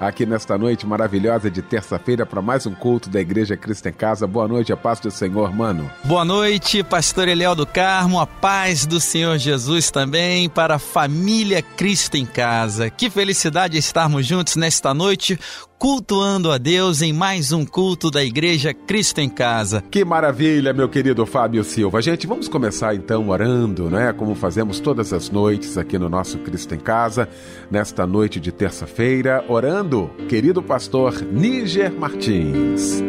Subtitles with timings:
[0.00, 4.26] aqui nesta noite maravilhosa de terça-feira para mais um culto da Igreja Cristo em Casa.
[4.26, 5.90] Boa noite, a paz do Senhor, mano.
[6.04, 11.60] Boa noite, pastor Eliel do Carmo, a paz do Senhor Jesus também para a família
[11.60, 12.88] Cristo em Casa.
[12.88, 15.38] Que felicidade estarmos juntos nesta noite
[15.80, 19.82] cultuando a Deus em mais um culto da Igreja Cristo em Casa.
[19.90, 22.02] Que maravilha, meu querido Fábio Silva.
[22.02, 24.12] Gente, vamos começar então orando, né?
[24.12, 27.26] Como fazemos todas as noites aqui no nosso Cristo em Casa,
[27.70, 33.02] nesta noite de terça-feira, orando, querido pastor Níger Martins.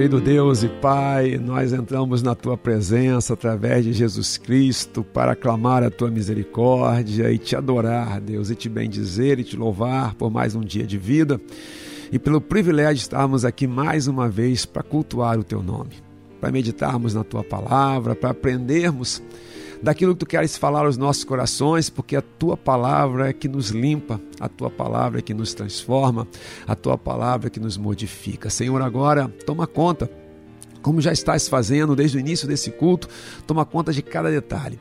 [0.00, 5.82] Querido Deus e Pai, nós entramos na tua presença através de Jesus Cristo para clamar
[5.82, 10.54] a tua misericórdia e te adorar, Deus, e te bendizer e te louvar por mais
[10.54, 11.38] um dia de vida
[12.10, 15.96] e pelo privilégio de estarmos aqui mais uma vez para cultuar o teu nome,
[16.40, 19.22] para meditarmos na tua palavra, para aprendermos
[19.82, 23.70] daquilo que tu queres falar aos nossos corações, porque a tua palavra é que nos
[23.70, 26.26] limpa, a tua palavra é que nos transforma,
[26.66, 28.50] a tua palavra é que nos modifica.
[28.50, 30.10] Senhor, agora toma conta,
[30.82, 33.08] como já estás fazendo desde o início desse culto,
[33.46, 34.78] toma conta de cada detalhe.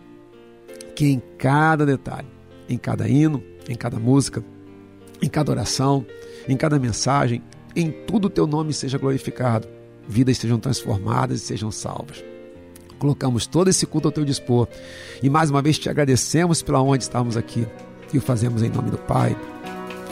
[0.96, 2.28] Que em cada detalhe,
[2.68, 4.44] em cada hino, em cada música,
[5.22, 6.06] em cada oração,
[6.48, 7.42] em cada mensagem,
[7.76, 9.68] em tudo o teu nome seja glorificado,
[10.08, 12.24] vidas sejam transformadas e sejam salvas
[13.00, 14.68] colocamos todo esse culto ao teu dispor.
[15.24, 17.66] E mais uma vez te agradecemos pela onde estamos aqui.
[18.14, 19.36] E o fazemos em nome do Pai,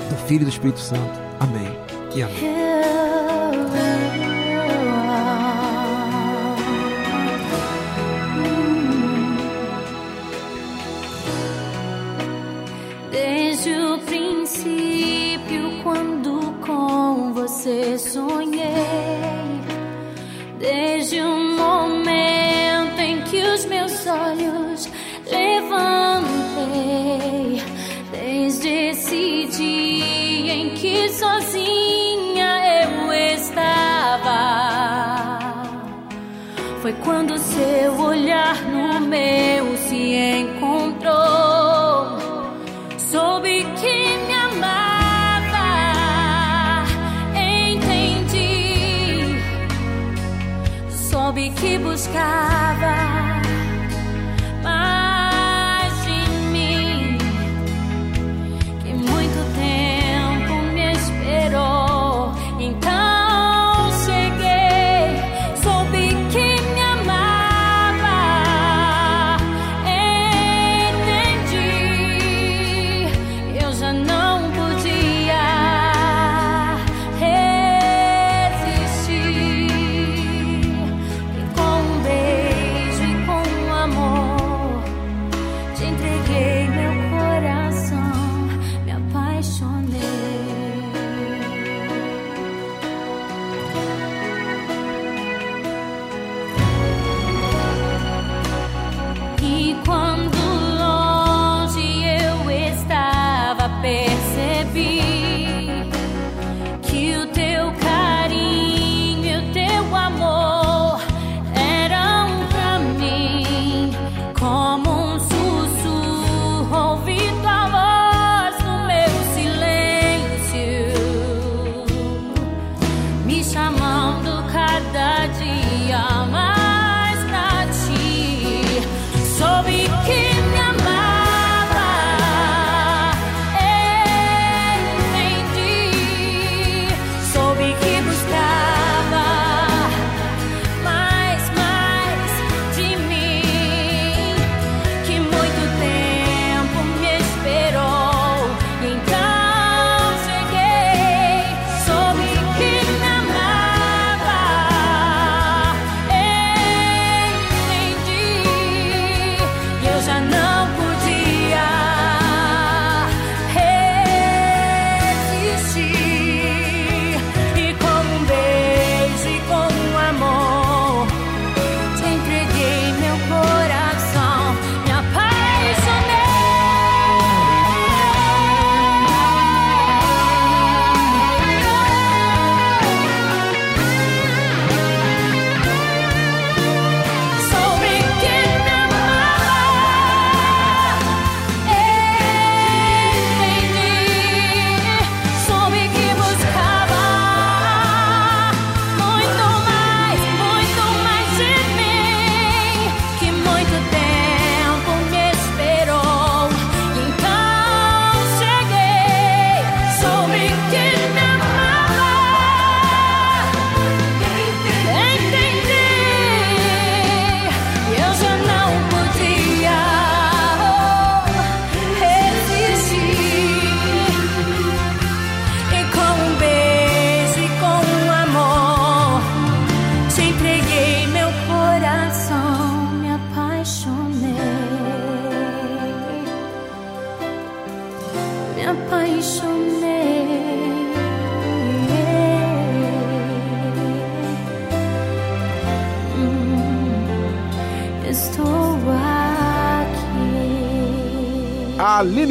[0.10, 1.20] do Filho e do Espírito Santo.
[1.40, 1.68] Amém.
[2.16, 2.58] E amém.
[13.12, 18.62] Desde o princípio, quando com você sonhei,
[20.60, 21.37] desde um
[23.30, 24.90] que os meus olhos
[25.26, 26.32] levantei
[28.12, 34.30] desde esse dia em que sozinha eu estava.
[36.82, 38.87] Foi quando seu olhar no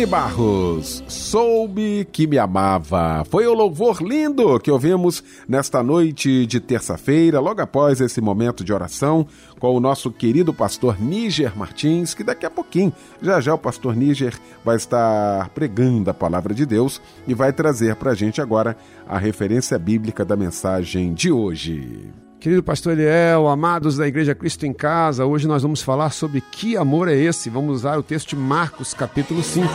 [0.06, 3.25] Barros, soube que me amava.
[3.29, 8.73] Foi o louvor lindo que ouvimos nesta noite de terça-feira, logo após esse momento de
[8.73, 9.26] oração,
[9.58, 13.97] com o nosso querido pastor Níger Martins, que daqui a pouquinho, já já o pastor
[13.97, 18.76] Níger vai estar pregando a palavra de Deus e vai trazer para a gente agora
[19.09, 22.25] a referência bíblica da mensagem de hoje.
[22.38, 26.77] Querido pastor Eliel, amados da Igreja Cristo em Casa, hoje nós vamos falar sobre que
[26.77, 27.50] amor é esse.
[27.50, 29.67] Vamos usar o texto de Marcos, capítulo 5.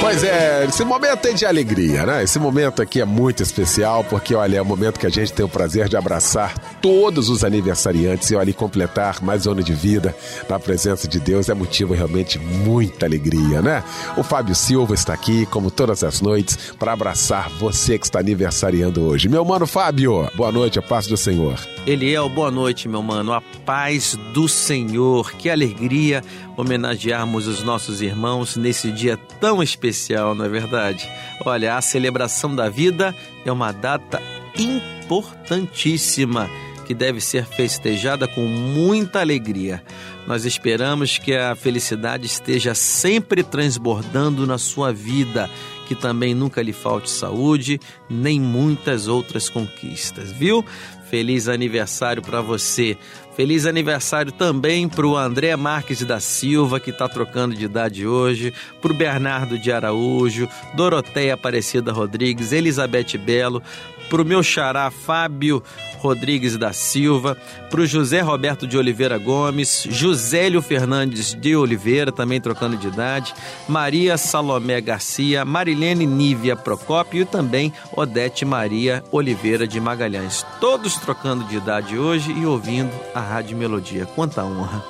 [0.00, 2.22] Pois é, esse momento é de alegria, né?
[2.22, 5.44] Esse momento aqui é muito especial porque, olha, é o momento que a gente tem
[5.44, 10.16] o prazer de abraçar todos os aniversariantes e, olha, completar mais um ano de vida
[10.48, 13.82] na presença de Deus é motivo realmente muita alegria, né?
[14.16, 19.02] O Fábio Silva está aqui, como todas as noites, para abraçar você que está aniversariando
[19.02, 19.28] hoje.
[19.28, 21.58] Meu mano Fábio, boa noite, a paz do Senhor.
[21.86, 25.32] Eliel, boa noite, meu mano, a paz do Senhor.
[25.32, 26.22] Que alegria
[26.58, 31.08] homenagearmos os nossos irmãos nesse dia tão especial, não é verdade?
[31.46, 33.14] Olha, a celebração da vida
[33.46, 34.20] é uma data
[34.58, 36.50] importantíssima
[36.84, 39.84] que deve ser festejada com muita alegria.
[40.26, 45.48] Nós esperamos que a felicidade esteja sempre transbordando na sua vida,
[45.86, 47.78] que também nunca lhe falte saúde,
[48.10, 50.64] nem muitas outras conquistas, viu?
[51.08, 52.96] Feliz aniversário para você.
[53.38, 58.52] Feliz aniversário também para o André Marques da Silva, que está trocando de idade hoje,
[58.82, 63.62] para o Bernardo de Araújo, Doroteia Aparecida Rodrigues, Elizabeth Belo,
[64.08, 65.62] para o meu xará Fábio
[65.98, 67.36] Rodrigues da Silva,
[67.70, 73.34] para o José Roberto de Oliveira Gomes, Josélio Fernandes de Oliveira, também trocando de idade,
[73.68, 80.46] Maria Salomé Garcia, Marilene Nívia Procópio e também Odete Maria Oliveira de Magalhães.
[80.60, 84.06] Todos trocando de idade hoje e ouvindo a Rádio Melodia.
[84.06, 84.84] Quanta honra!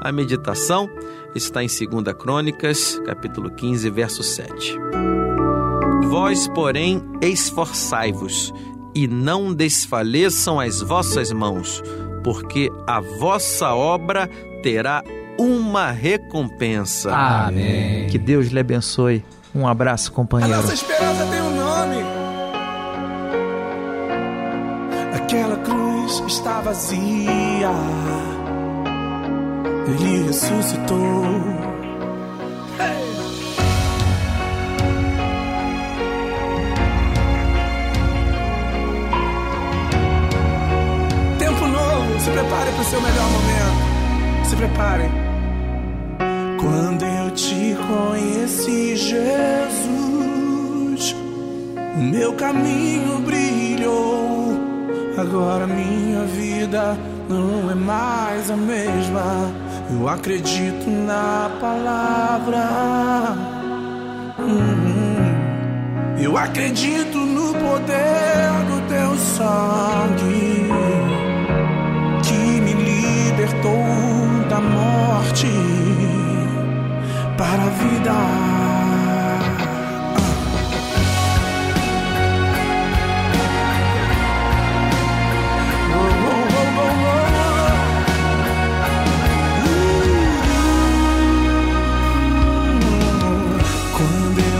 [0.00, 0.88] A meditação
[1.34, 4.78] está em 2 Crônicas, capítulo 15, verso 7.
[6.08, 8.52] Vós, porém, esforçai-vos
[8.94, 11.82] e não desfaleçam as vossas mãos,
[12.24, 14.28] porque a vossa obra
[14.62, 15.02] terá
[15.38, 17.14] uma recompensa.
[17.14, 18.06] Amém.
[18.06, 19.22] Que Deus lhe abençoe.
[19.54, 20.54] Um abraço, companheiro.
[20.54, 21.96] A nossa esperança tem um nome.
[25.14, 27.70] Aquela cruz está vazia.
[29.88, 31.65] Ele ressuscitou
[42.36, 43.80] prepare o seu melhor momento.
[44.44, 45.10] Se prepare.
[46.60, 49.86] Quando eu te conheci, Jesus,
[51.96, 54.54] o meu caminho brilhou.
[55.16, 59.50] Agora minha vida não é mais a mesma.
[59.90, 63.34] Eu acredito na palavra.
[64.38, 65.24] Hum,
[66.20, 70.65] eu acredito no poder do teu sangue
[74.56, 75.48] da morte
[77.36, 78.12] para a vida.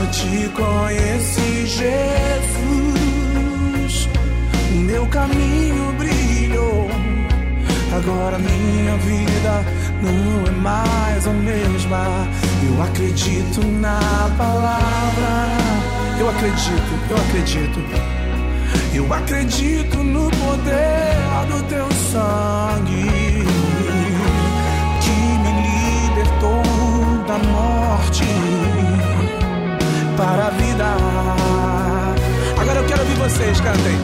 [0.09, 2.67] te conheci, Jesus,
[4.73, 5.76] meu caminho
[7.97, 9.65] Agora minha vida
[10.03, 12.27] não é mais a mesma.
[12.63, 13.99] Eu acredito na
[14.37, 15.47] palavra.
[16.19, 17.79] Eu acredito, eu acredito.
[18.93, 23.45] Eu acredito no poder do teu sangue
[25.01, 25.51] que me
[26.13, 26.61] libertou
[27.25, 28.25] da morte
[30.15, 30.85] para a vida.
[32.61, 33.97] Agora eu quero ouvir vocês, cantem.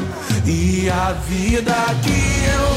[0.46, 2.73] E a vida que eu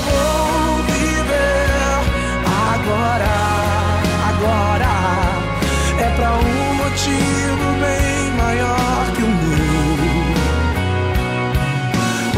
[7.07, 9.97] motivo bem maior que o meu.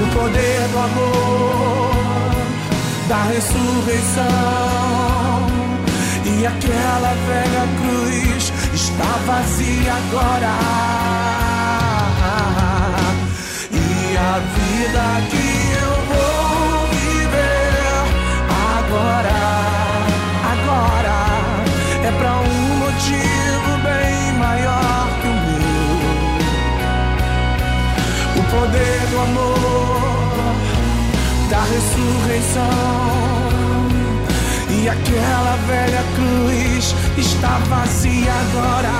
[0.02, 2.36] O poder do amor,
[3.08, 4.26] da ressurreição
[6.24, 10.54] e aquela velha cruz está vazia agora.
[13.72, 15.47] E a vida que
[29.22, 30.54] amor,
[31.50, 33.08] da ressurreição
[34.70, 38.92] e aquela velha cruz está vazia agora.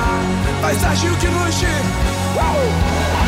[0.61, 1.65] Paisagem que luxe.
[2.35, 3.18] Uh!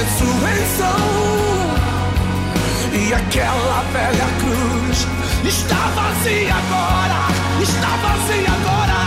[0.00, 1.00] Ressurreição.
[2.92, 5.06] E aquela velha cruz
[5.44, 7.20] está vazia agora,
[7.62, 8.98] está vazia agora.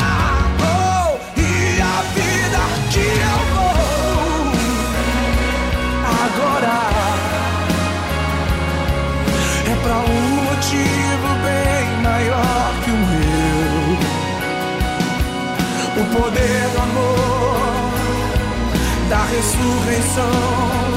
[0.62, 1.42] Oh, e
[1.82, 3.76] a vida que eu vou
[6.26, 6.78] agora
[9.66, 13.74] é para um motivo bem maior que o meu.
[15.96, 17.33] O poder do amor
[19.10, 20.94] da ressurreição.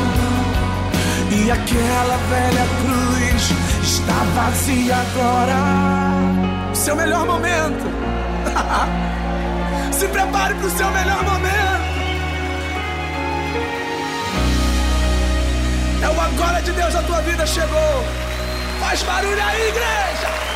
[1.30, 6.74] E aquela velha cruz está vazia agora.
[6.74, 7.84] Seu melhor momento.
[9.92, 11.76] Se prepare para o seu melhor momento.
[16.02, 18.04] É o agora de Deus, a tua vida chegou.
[18.80, 20.55] Faz barulho aí, igreja.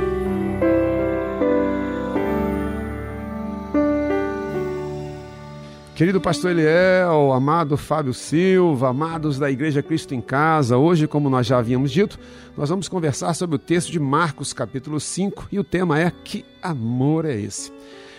[6.01, 11.45] Querido pastor Eliel, amado Fábio Silva, amados da Igreja Cristo em Casa, hoje, como nós
[11.45, 12.17] já havíamos dito,
[12.57, 16.43] nós vamos conversar sobre o texto de Marcos, capítulo 5, e o tema é Que
[16.59, 17.71] amor é esse?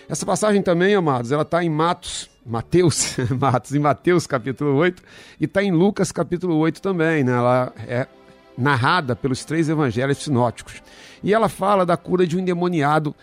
[0.07, 5.03] Essa passagem também, amados, ela está em Matos, Mateus, Matos, em Mateus, capítulo 8,
[5.41, 7.33] e está em Lucas, capítulo 8 também, né?
[7.33, 8.07] Ela é
[8.57, 10.81] narrada pelos três evangelhos sinóticos.
[11.21, 13.13] E ela fala da cura de um endemoniado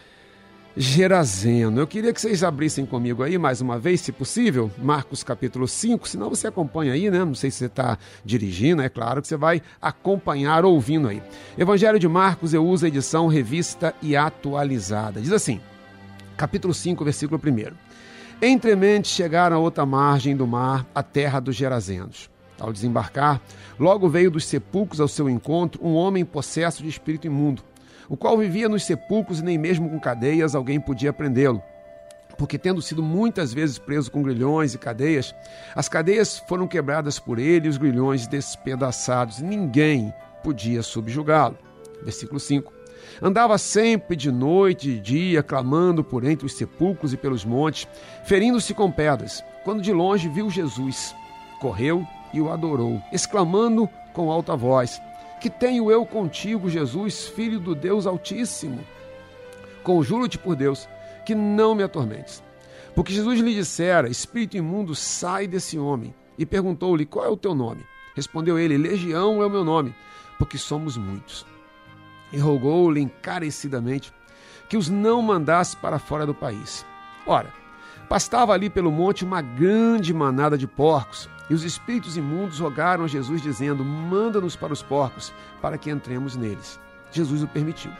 [0.77, 1.81] Gerazeno.
[1.81, 6.09] Eu queria que vocês abrissem comigo aí mais uma vez, se possível, Marcos capítulo 5,
[6.09, 7.25] senão você acompanha aí, né?
[7.25, 11.21] Não sei se você está dirigindo, é claro que você vai acompanhar ouvindo aí.
[11.59, 15.21] Evangelho de Marcos, eu uso a edição revista e atualizada.
[15.21, 15.61] Diz assim,
[16.37, 17.75] capítulo 5, versículo 1.
[18.47, 22.31] Entremente chegaram a outra margem do mar, a terra dos Gerazenos.
[22.61, 23.41] Ao desembarcar,
[23.79, 27.62] logo veio dos sepulcros ao seu encontro um homem possesso de espírito imundo
[28.11, 31.62] o qual vivia nos sepulcros e nem mesmo com cadeias alguém podia prendê-lo.
[32.37, 35.35] porque tendo sido muitas vezes preso com grilhões e cadeias,
[35.75, 39.41] as cadeias foram quebradas por ele e os grilhões despedaçados.
[39.41, 41.58] Ninguém podia subjugá-lo.
[42.02, 42.73] Versículo 5.
[43.21, 47.87] Andava sempre de noite e dia, clamando por entre os sepulcros e pelos montes,
[48.25, 49.45] ferindo-se com pedras.
[49.63, 51.15] Quando de longe viu Jesus,
[51.61, 55.00] correu e o adorou, exclamando com alta voz:
[55.41, 58.85] Que tenho eu contigo, Jesus, filho do Deus Altíssimo?
[59.83, 60.87] Conjuro-te por Deus
[61.25, 62.43] que não me atormentes.
[62.95, 66.15] Porque Jesus lhe dissera: Espírito imundo, sai desse homem.
[66.37, 67.85] E perguntou-lhe: Qual é o teu nome?
[68.15, 69.95] Respondeu ele: Legião é o meu nome,
[70.39, 71.47] porque somos muitos.
[72.33, 74.13] E rogou-lhe encarecidamente
[74.69, 76.85] que os não mandasse para fora do país.
[77.26, 77.53] Ora,
[78.09, 83.08] pastava ali pelo monte uma grande manada de porcos, e os espíritos imundos rogaram a
[83.08, 86.78] Jesus, dizendo: Manda-nos para os porcos, para que entremos neles.
[87.10, 87.91] Jesus o permitiu.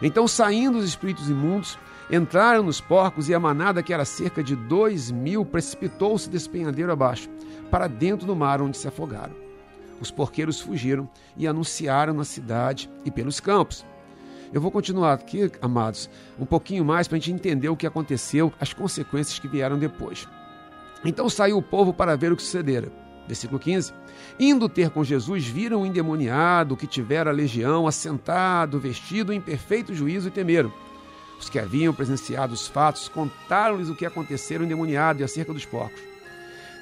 [0.00, 1.76] Então, saindo os espíritos imundos,
[2.08, 7.28] entraram nos porcos, e a manada, que era cerca de dois mil, precipitou-se despenhadeiro abaixo,
[7.68, 9.34] para dentro do mar, onde se afogaram.
[10.00, 13.84] Os porqueiros fugiram e anunciaram na cidade e pelos campos.
[14.52, 18.52] Eu vou continuar aqui, amados, um pouquinho mais para a gente entender o que aconteceu,
[18.60, 20.28] as consequências que vieram depois.
[21.04, 22.90] Então saiu o povo para ver o que sucedera.
[23.26, 23.92] Versículo 15.
[24.38, 29.94] Indo ter com Jesus, viram o endemoniado que tivera a legião assentado, vestido em perfeito
[29.94, 30.72] juízo e temeram.
[31.38, 35.64] Os que haviam presenciado os fatos contaram-lhes o que acontecera ao endemoniado e acerca dos
[35.64, 36.00] porcos.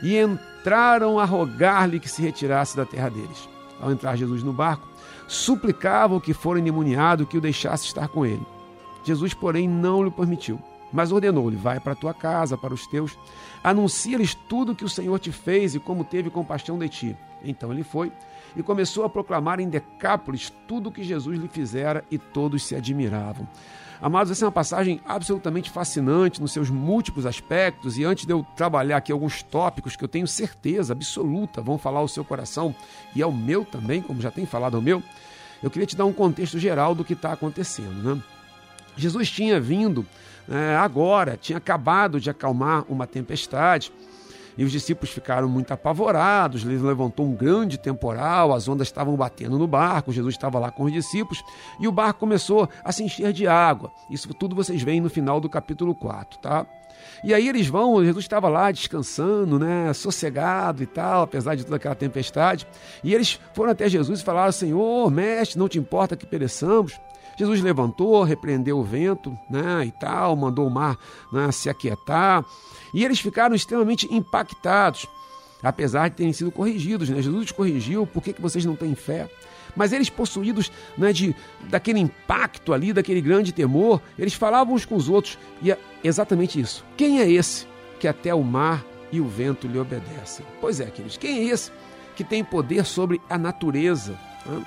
[0.02, 3.48] E entraram a rogar-lhe que se retirasse da terra deles.
[3.80, 4.86] Ao entrar Jesus no barco,
[5.26, 8.46] suplicavam que fora endemoniado que o deixasse estar com ele.
[9.04, 10.60] Jesus, porém, não lhe permitiu,
[10.92, 13.18] mas ordenou-lhe: Vai para a tua casa, para os teus,
[13.62, 17.16] anuncia-lhes tudo o que o Senhor te fez e como teve compaixão de ti.
[17.44, 18.12] Então ele foi
[18.56, 22.74] e começou a proclamar em Decápolis tudo o que Jesus lhe fizera e todos se
[22.74, 23.48] admiravam.
[24.00, 27.96] Amados, essa é uma passagem absolutamente fascinante nos seus múltiplos aspectos.
[27.96, 32.00] E antes de eu trabalhar aqui alguns tópicos que eu tenho certeza absoluta vão falar
[32.00, 32.74] ao seu coração
[33.14, 35.00] e ao meu também, como já tem falado ao meu,
[35.62, 38.16] eu queria te dar um contexto geral do que está acontecendo.
[38.16, 38.20] Né?
[38.96, 40.04] Jesus tinha vindo
[40.50, 43.92] é, agora, tinha acabado de acalmar uma tempestade.
[44.56, 49.58] E os discípulos ficaram muito apavorados, ele levantou um grande temporal, as ondas estavam batendo
[49.58, 51.42] no barco, Jesus estava lá com os discípulos,
[51.80, 53.90] e o barco começou a se encher de água.
[54.10, 56.66] Isso tudo vocês veem no final do capítulo 4, tá?
[57.24, 61.76] E aí eles vão, Jesus estava lá descansando, né, sossegado e tal, apesar de toda
[61.76, 62.66] aquela tempestade.
[63.02, 67.00] E eles foram até Jesus e falaram: Senhor, mestre, não te importa que pereçamos?
[67.36, 70.98] Jesus levantou, repreendeu o vento, né, e tal, mandou o mar
[71.32, 72.44] né, se aquietar.
[72.92, 75.06] E eles ficaram extremamente impactados,
[75.62, 77.08] apesar de terem sido corrigidos.
[77.08, 77.22] Né?
[77.22, 79.28] Jesus os corrigiu, por que, que vocês não têm fé?
[79.74, 81.34] Mas eles, possuídos né, de,
[81.68, 86.60] daquele impacto ali, daquele grande temor, eles falavam uns com os outros, e é exatamente
[86.60, 86.84] isso.
[86.96, 87.66] Quem é esse
[87.98, 90.44] que até o mar e o vento lhe obedecem?
[90.60, 91.70] Pois é, queridos, quem é esse
[92.14, 94.18] que tem poder sobre a natureza?
[94.44, 94.62] Né?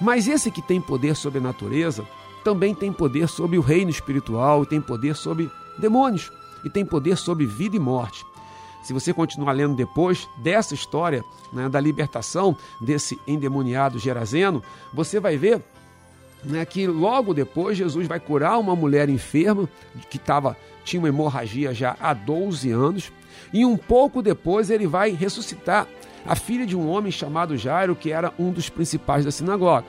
[0.00, 2.06] Mas esse que tem poder sobre a natureza
[2.44, 6.30] também tem poder sobre o reino espiritual, tem poder sobre demônios
[6.64, 8.24] e tem poder sobre vida e morte.
[8.82, 14.62] Se você continuar lendo depois dessa história né, da libertação desse endemoniado gerazeno,
[14.94, 15.60] você vai ver
[16.44, 19.68] né, que logo depois Jesus vai curar uma mulher enferma
[20.08, 23.12] que tava, tinha uma hemorragia já há 12 anos,
[23.52, 25.88] e um pouco depois ele vai ressuscitar
[26.26, 29.86] a filha de um homem chamado Jairo, que era um dos principais da sinagoga.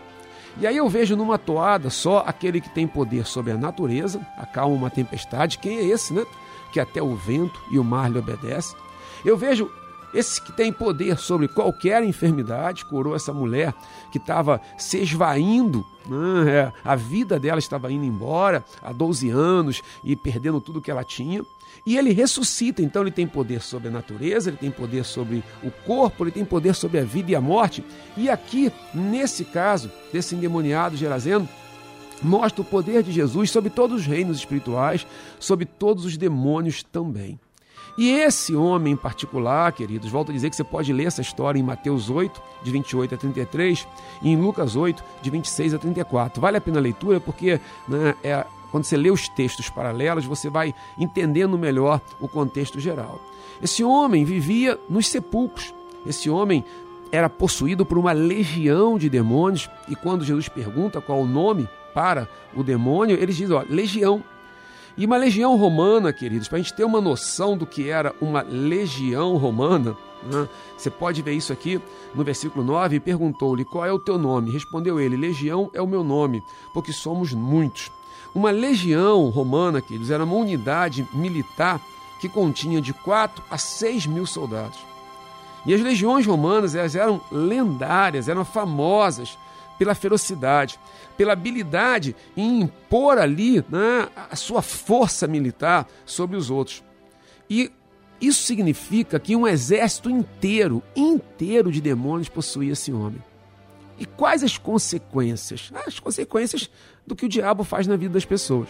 [0.59, 4.75] E aí eu vejo numa toada só aquele que tem poder sobre a natureza, acalma
[4.75, 6.25] uma tempestade, quem é esse, né?
[6.71, 8.77] que até o vento e o mar lhe obedecem.
[9.23, 9.69] Eu vejo
[10.13, 13.73] esse que tem poder sobre qualquer enfermidade, curou essa mulher
[14.11, 16.51] que estava se esvaindo, né?
[16.51, 21.03] É, a vida dela estava indo embora há 12 anos e perdendo tudo que ela
[21.03, 21.43] tinha.
[21.87, 25.71] E ele ressuscita, então ele tem poder sobre a natureza, ele tem poder sobre o
[25.71, 27.81] corpo, ele tem poder sobre a vida e a morte.
[28.17, 31.47] E aqui, nesse caso, desse endemoniado Gerazeno,
[32.21, 35.07] mostra o poder de Jesus sobre todos os reinos espirituais,
[35.39, 37.39] sobre todos os demônios também.
[37.97, 41.57] E esse homem em particular, queridos, volto a dizer que você pode ler essa história
[41.57, 43.87] em Mateus 8, de 28 a 33,
[44.21, 46.41] e em Lucas 8, de 26 a 34.
[46.41, 50.49] Vale a pena a leitura porque né, é, quando você lê os textos paralelos, você
[50.49, 53.19] vai entendendo melhor o contexto geral.
[53.61, 55.73] Esse homem vivia nos sepulcros.
[56.05, 56.63] Esse homem
[57.11, 62.27] era possuído por uma legião de demônios, e quando Jesus pergunta qual o nome para
[62.55, 64.23] o demônio, eles dizem, ó, legião.
[64.97, 68.41] E uma legião romana, queridos, para a gente ter uma noção do que era uma
[68.41, 70.47] legião romana, né?
[70.75, 71.79] você pode ver isso aqui
[72.13, 74.51] no versículo 9, e perguntou-lhe, qual é o teu nome?
[74.51, 77.91] Respondeu ele, legião é o meu nome, porque somos muitos.
[78.37, 81.81] Uma legião romana, queridos, era uma unidade militar
[82.21, 84.77] que continha de 4 a 6 mil soldados.
[85.65, 89.35] E as legiões romanas elas eram lendárias, eram famosas
[89.79, 90.79] pela ferocidade,
[91.17, 96.83] pela habilidade em impor ali né, a sua força militar sobre os outros.
[97.49, 97.71] E
[98.21, 103.21] isso significa que um exército inteiro, inteiro de demônios possuía esse homem.
[103.99, 105.71] E quais as consequências?
[105.85, 106.69] As consequências
[107.05, 108.67] do que o diabo faz na vida das pessoas.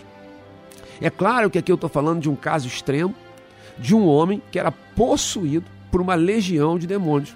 [1.02, 3.14] É claro que aqui eu estou falando de um caso extremo,
[3.78, 7.36] de um homem que era possuído por uma legião de demônios.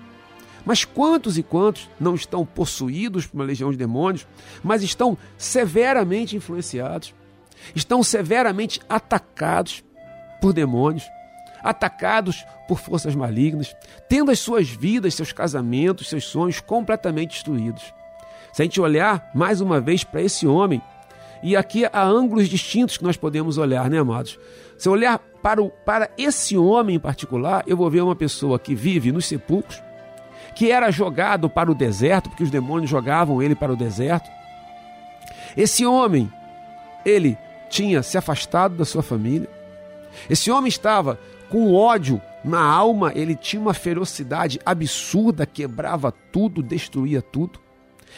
[0.65, 4.27] Mas quantos e quantos não estão possuídos por uma legião de demônios,
[4.63, 7.13] mas estão severamente influenciados,
[7.75, 9.83] estão severamente atacados
[10.39, 11.03] por demônios,
[11.63, 13.75] atacados por forças malignas,
[14.07, 17.93] tendo as suas vidas, seus casamentos, seus sonhos completamente destruídos.
[18.53, 20.81] Se a gente olhar mais uma vez para esse homem,
[21.43, 24.39] e aqui há ângulos distintos que nós podemos olhar, né, amados?
[24.77, 28.59] Se eu olhar para, o, para esse homem em particular, eu vou ver uma pessoa
[28.59, 29.81] que vive nos sepulcros,
[30.53, 34.29] que era jogado para o deserto, porque os demônios jogavam ele para o deserto.
[35.55, 36.31] Esse homem,
[37.05, 37.37] ele
[37.69, 39.49] tinha se afastado da sua família.
[40.29, 41.17] Esse homem estava
[41.51, 47.59] com ódio na alma, ele tinha uma ferocidade absurda, quebrava tudo, destruía tudo.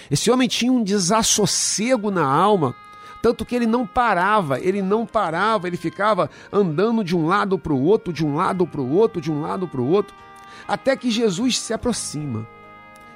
[0.10, 2.76] Esse homem tinha um desassossego na alma,
[3.24, 7.74] tanto que ele não parava, ele não parava, ele ficava andando de um lado para
[7.74, 10.15] o outro, de um lado para o outro, de um lado para o outro,
[10.67, 12.48] até que Jesus se aproxima.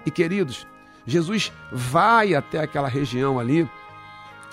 [0.03, 0.65] E queridos,
[1.05, 3.69] Jesus vai até aquela região ali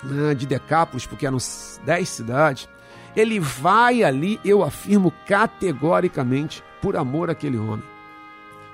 [0.03, 1.39] né, de Decápolis, porque eram
[1.85, 2.69] dez cidades.
[3.17, 7.85] Ele vai ali, eu afirmo categoricamente, por amor àquele homem.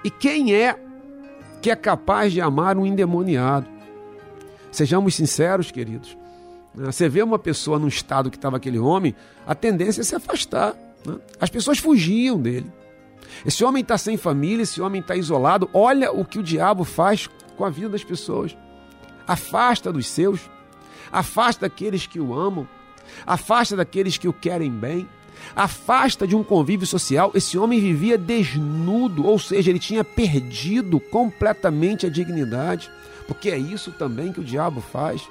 [0.03, 0.79] E quem é
[1.61, 3.67] que é capaz de amar um endemoniado?
[4.73, 6.17] Sejamos sinceros, queridos.
[6.75, 6.87] Né?
[6.91, 9.15] Você vê uma pessoa num estado que estava aquele homem,
[9.47, 10.75] a tendência é se afastar.
[11.05, 11.17] Né?
[11.41, 12.71] As pessoas fugiam dele.
[13.45, 15.69] Esse homem está sem família, esse homem está isolado.
[15.73, 18.57] Olha o que o diabo faz com a vida das pessoas.
[19.27, 20.41] Afasta dos seus,
[21.13, 22.67] afasta daqueles que o amam,
[23.27, 25.09] afasta daqueles que o querem bem,
[25.55, 27.33] afasta de um convívio social.
[27.35, 32.91] Esse homem vivia desnudo, ou seja, ele tinha perdido completamente a dignidade,
[33.27, 35.23] porque é isso também que o diabo faz.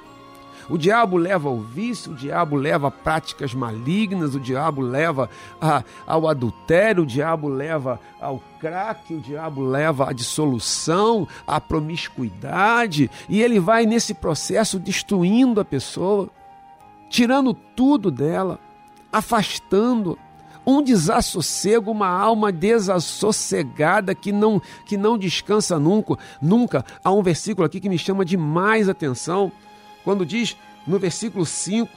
[0.70, 5.28] O diabo leva ao vício, o diabo leva a práticas malignas, o diabo leva
[5.60, 13.10] a, ao adultério, o diabo leva ao crack, o diabo leva à dissolução, à promiscuidade,
[13.28, 16.28] e ele vai nesse processo destruindo a pessoa,
[17.10, 18.58] tirando tudo dela,
[19.12, 20.16] afastando
[20.64, 26.16] um desassossego, uma alma desassossegada que não que não descansa nunca.
[26.40, 29.50] Nunca há um versículo aqui que me chama demais atenção
[30.04, 31.90] quando diz no versículo 5: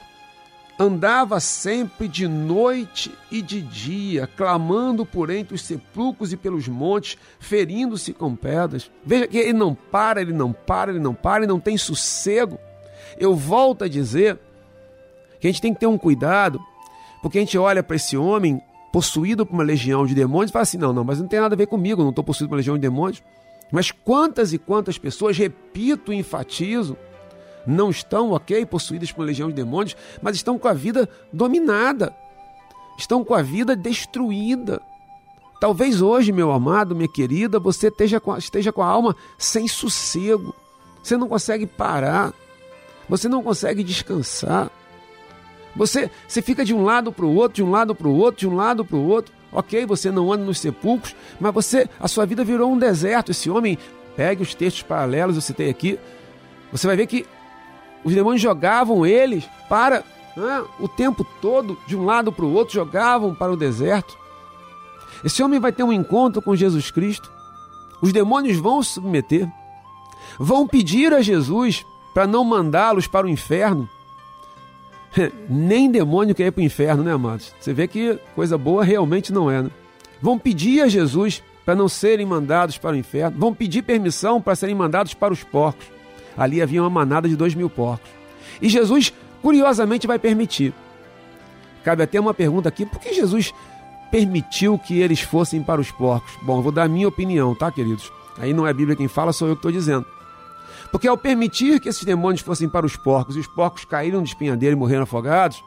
[0.78, 7.16] andava sempre de noite e de dia, clamando por entre os sepulcros e pelos montes,
[7.38, 8.90] ferindo-se com pedras.
[9.04, 12.58] Veja que ele não para, ele não para, ele não para, ele não tem sossego.
[13.16, 14.40] Eu volto a dizer
[15.44, 16.58] que a gente tem que ter um cuidado,
[17.20, 20.62] porque a gente olha para esse homem possuído por uma legião de demônios e fala
[20.62, 22.60] assim: não, não, mas não tem nada a ver comigo, não estou possuído por uma
[22.60, 23.22] legião de demônios.
[23.70, 26.96] Mas quantas e quantas pessoas, repito e enfatizo,
[27.66, 32.16] não estão, ok, possuídas por uma legião de demônios, mas estão com a vida dominada,
[32.96, 34.80] estão com a vida destruída.
[35.60, 40.54] Talvez hoje, meu amado, minha querida, você esteja com, esteja com a alma sem sossego,
[41.02, 42.32] você não consegue parar,
[43.10, 44.70] você não consegue descansar.
[45.76, 48.40] Você, você fica de um lado para o outro, de um lado para o outro,
[48.40, 49.32] de um lado para o outro.
[49.52, 53.30] Ok, você não anda nos sepulcros, mas você, a sua vida virou um deserto.
[53.30, 53.78] Esse homem,
[54.16, 55.98] pegue os textos paralelos, eu citei aqui,
[56.70, 57.26] você vai ver que
[58.02, 60.04] os demônios jogavam eles para
[60.36, 64.16] né, o tempo todo, de um lado para o outro, jogavam para o deserto.
[65.24, 67.32] Esse homem vai ter um encontro com Jesus Cristo.
[68.02, 69.50] Os demônios vão se submeter,
[70.38, 73.88] vão pedir a Jesus para não mandá-los para o inferno.
[75.48, 77.52] Nem demônio quer ir para o inferno, né, amados?
[77.58, 79.70] Você vê que coisa boa realmente não é, né?
[80.20, 84.54] Vão pedir a Jesus para não serem mandados para o inferno, vão pedir permissão para
[84.54, 85.86] serem mandados para os porcos.
[86.36, 88.10] Ali havia uma manada de dois mil porcos.
[88.60, 90.74] E Jesus, curiosamente, vai permitir.
[91.82, 93.52] Cabe até uma pergunta aqui: por que Jesus
[94.10, 96.32] permitiu que eles fossem para os porcos?
[96.42, 98.12] Bom, vou dar a minha opinião, tá, queridos?
[98.38, 100.04] Aí não é a Bíblia quem fala, sou eu que estou dizendo.
[100.94, 104.28] Porque ao permitir que esses demônios fossem para os porcos e os porcos caíram de
[104.28, 105.60] espinhadeira e morreram afogados,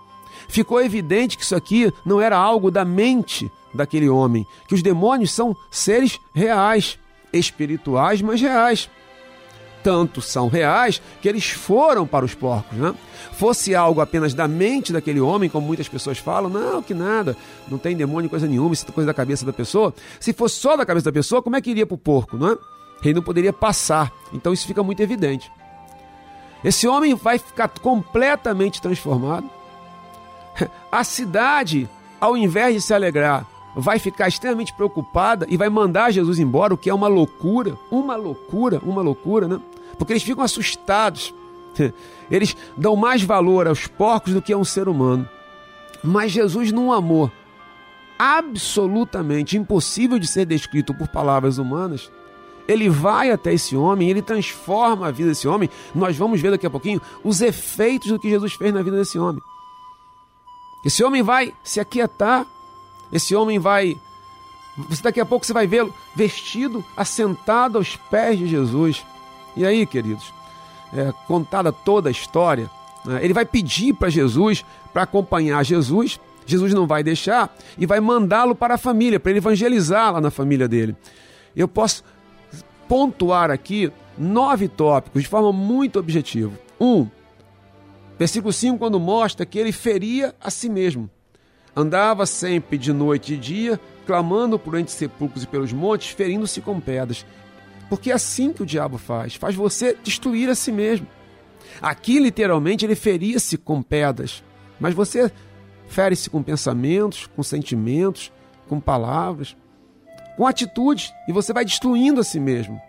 [0.47, 5.31] ficou evidente que isso aqui não era algo da mente daquele homem, que os demônios
[5.31, 6.97] são seres reais,
[7.33, 8.89] espirituais, mas reais.
[9.83, 12.95] tanto são reais que eles foram para os porcos, né?
[13.33, 17.35] Fosse algo apenas da mente daquele homem, como muitas pessoas falam, não, que nada,
[17.69, 19.93] não tem demônio, coisa nenhuma, isso é coisa da cabeça da pessoa.
[20.19, 22.51] Se fosse só da cabeça da pessoa, como é que iria para o porco, não
[22.51, 22.57] é?
[23.03, 24.11] Ele não poderia passar.
[24.33, 25.51] Então isso fica muito evidente.
[26.63, 29.49] Esse homem vai ficar completamente transformado.
[30.91, 31.87] A cidade,
[32.19, 36.77] ao invés de se alegrar, vai ficar extremamente preocupada e vai mandar Jesus embora, o
[36.77, 39.61] que é uma loucura, uma loucura, uma loucura, né?
[39.97, 41.33] Porque eles ficam assustados.
[42.29, 45.29] Eles dão mais valor aos porcos do que a um ser humano.
[46.03, 47.31] Mas Jesus, num amor
[48.17, 52.11] absolutamente impossível de ser descrito por palavras humanas,
[52.67, 55.69] ele vai até esse homem, ele transforma a vida desse homem.
[55.95, 59.17] Nós vamos ver daqui a pouquinho os efeitos do que Jesus fez na vida desse
[59.17, 59.41] homem.
[60.85, 62.45] Esse homem vai se aquietar,
[63.11, 63.97] esse homem vai.
[64.89, 69.03] Você daqui a pouco você vai vê-lo vestido, assentado aos pés de Jesus.
[69.55, 70.31] E aí, queridos,
[70.93, 72.69] é, contada toda a história,
[73.03, 76.19] né, ele vai pedir para Jesus para acompanhar Jesus.
[76.45, 80.31] Jesus não vai deixar e vai mandá-lo para a família, para ele evangelizar lá na
[80.31, 80.95] família dele.
[81.55, 82.03] Eu posso
[82.87, 86.51] pontuar aqui nove tópicos de forma muito objetiva.
[86.79, 87.07] Um,
[88.17, 91.09] versículo 5, quando mostra que ele feria a si mesmo.
[91.75, 96.79] Andava sempre de noite e dia, clamando por entre sepulcros e pelos montes, ferindo-se com
[96.79, 97.25] pedras.
[97.87, 101.07] Porque é assim que o diabo faz, faz você destruir a si mesmo.
[101.81, 104.43] Aqui, literalmente, ele feria-se com pedras,
[104.79, 105.31] mas você
[105.87, 108.31] fere-se com pensamentos, com sentimentos,
[108.67, 109.55] com palavras
[110.37, 112.79] com atitude, e você vai destruindo a si mesmo.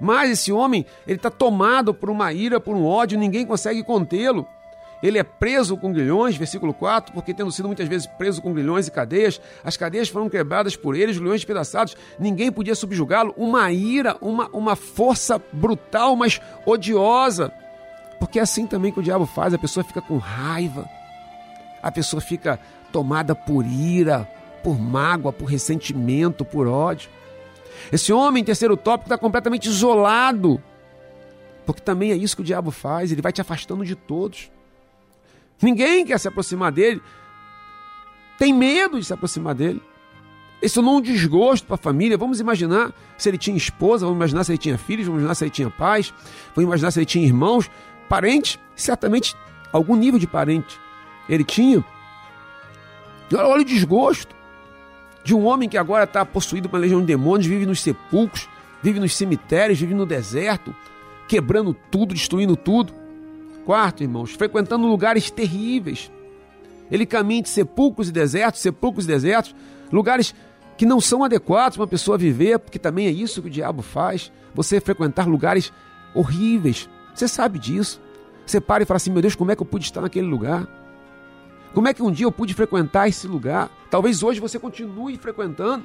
[0.00, 4.46] Mas esse homem, ele está tomado por uma ira, por um ódio, ninguém consegue contê-lo.
[5.02, 8.86] Ele é preso com grilhões, versículo 4, porque tendo sido muitas vezes preso com grilhões
[8.86, 13.32] e cadeias, as cadeias foram quebradas por ele, os grilhões despedaçados, ninguém podia subjugá-lo.
[13.36, 17.52] Uma ira, uma, uma força brutal, mas odiosa.
[18.18, 20.86] Porque é assim também que o diabo faz, a pessoa fica com raiva,
[21.82, 22.60] a pessoa fica
[22.92, 24.28] tomada por ira,
[24.62, 27.08] por mágoa, por ressentimento, por ódio.
[27.90, 30.62] Esse homem, terceiro tópico, está completamente isolado.
[31.64, 34.50] Porque também é isso que o diabo faz, ele vai te afastando de todos.
[35.62, 37.02] Ninguém quer se aproximar dele,
[38.38, 39.82] tem medo de se aproximar dele.
[40.62, 42.18] Isso não é um desgosto para a família.
[42.18, 45.44] Vamos imaginar se ele tinha esposa, vamos imaginar se ele tinha filhos, vamos imaginar se
[45.44, 46.12] ele tinha pais,
[46.54, 47.70] vamos imaginar se ele tinha irmãos,
[48.08, 49.34] parentes, certamente
[49.72, 50.78] algum nível de parente
[51.28, 51.84] ele tinha.
[53.32, 54.34] Olha o desgosto
[55.24, 58.48] de um homem que agora está possuído por uma legião de demônios, vive nos sepulcros,
[58.82, 60.74] vive nos cemitérios, vive no deserto,
[61.28, 62.92] quebrando tudo, destruindo tudo.
[63.64, 66.10] Quarto, irmãos, frequentando lugares terríveis.
[66.90, 69.54] Ele caminha de sepulcros e desertos, sepulcros e desertos,
[69.92, 70.34] lugares
[70.76, 73.82] que não são adequados para uma pessoa viver, porque também é isso que o diabo
[73.82, 74.32] faz.
[74.54, 75.72] Você frequentar lugares
[76.14, 76.88] horríveis.
[77.14, 78.00] Você sabe disso.
[78.46, 80.66] Você para e fala assim: meu Deus, como é que eu pude estar naquele lugar?
[81.72, 83.70] Como é que um dia eu pude frequentar esse lugar?
[83.90, 85.84] Talvez hoje você continue frequentando,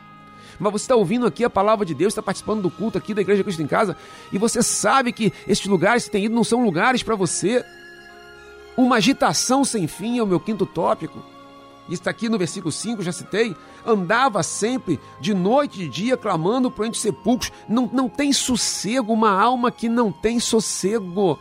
[0.60, 3.21] mas você está ouvindo aqui a palavra de Deus, está participando do culto aqui da
[3.21, 3.95] Igreja Cristo em Casa,
[4.32, 7.63] e você sabe que esses lugares que tem ido não são lugares para você.
[8.76, 11.24] Uma agitação sem fim é o meu quinto tópico.
[11.88, 13.56] Está aqui no versículo 5, já citei.
[13.86, 17.52] Andava sempre, de noite e de dia, clamando por entre sepulcros.
[17.69, 21.38] Não, não tem sossego, uma alma que não tem sossego.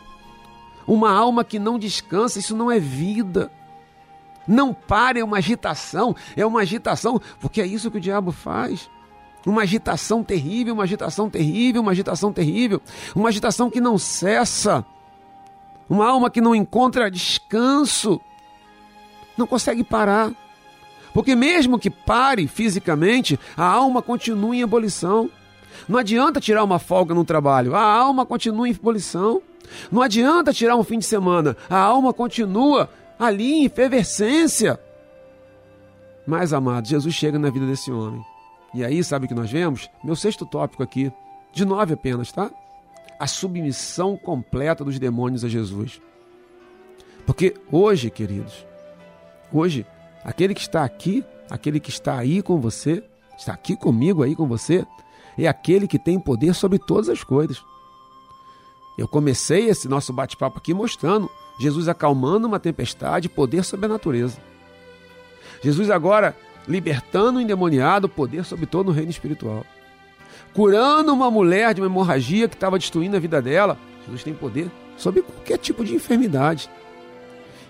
[0.85, 3.51] Uma alma que não descansa, isso não é vida.
[4.47, 8.89] Não pare, é uma agitação, é uma agitação, porque é isso que o diabo faz.
[9.45, 12.81] Uma agitação terrível, uma agitação terrível, uma agitação terrível,
[13.15, 14.85] uma agitação que não cessa.
[15.87, 18.19] Uma alma que não encontra descanso,
[19.37, 20.31] não consegue parar.
[21.13, 25.29] Porque mesmo que pare fisicamente, a alma continua em ebulição.
[25.87, 29.41] Não adianta tirar uma folga no trabalho, a alma continua em ebulição.
[29.91, 34.79] Não adianta tirar um fim de semana, a alma continua ali em efervescência.
[36.25, 38.23] Mas, amado, Jesus chega na vida desse homem.
[38.73, 39.89] E aí, sabe o que nós vemos?
[40.03, 41.11] Meu sexto tópico aqui,
[41.53, 42.51] de nove apenas, tá?
[43.19, 46.01] A submissão completa dos demônios a Jesus.
[47.25, 48.65] Porque hoje, queridos,
[49.51, 49.85] hoje,
[50.23, 53.03] aquele que está aqui, aquele que está aí com você,
[53.37, 54.85] está aqui comigo aí com você,
[55.37, 57.63] é aquele que tem poder sobre todas as coisas.
[58.97, 64.37] Eu comecei esse nosso bate-papo aqui mostrando Jesus acalmando uma tempestade, poder sobre a natureza.
[65.63, 66.35] Jesus agora
[66.67, 69.65] libertando o endemoniado, poder sobre todo o reino espiritual.
[70.53, 74.69] Curando uma mulher de uma hemorragia que estava destruindo a vida dela, Jesus tem poder
[74.97, 76.69] sobre qualquer tipo de enfermidade.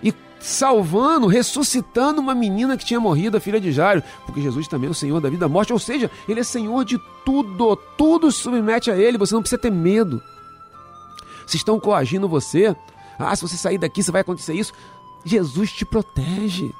[0.03, 4.87] E salvando, ressuscitando uma menina que tinha morrido, a filha de Jairo, porque Jesus também
[4.87, 8.31] é o Senhor da vida da morte, ou seja, Ele é Senhor de tudo, tudo
[8.31, 10.21] se submete a Ele, você não precisa ter medo.
[11.47, 12.75] se estão coagindo você.
[13.17, 14.73] Ah, se você sair daqui, você vai acontecer isso.
[15.23, 16.71] Jesus te protege.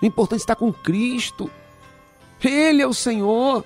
[0.00, 1.50] O importante é estar com Cristo.
[2.42, 3.64] Ele é o Senhor.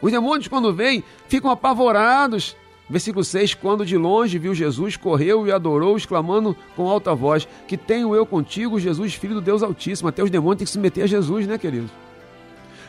[0.00, 2.56] Os demônios, quando vêm, ficam apavorados.
[2.88, 7.76] Versículo 6: Quando de longe viu Jesus, correu e adorou, exclamando com alta voz: Que
[7.76, 10.08] tenho eu contigo, Jesus, filho do Deus Altíssimo.
[10.08, 11.90] Até os demônios têm que se meter a Jesus, né, queridos?